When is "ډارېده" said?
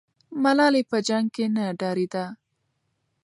1.79-2.25